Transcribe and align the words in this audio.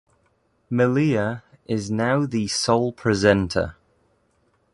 Malia 0.67 1.43
is 1.67 1.91
now 1.91 2.25
the 2.25 2.47
sole 2.47 2.91
presenter. 2.91 3.75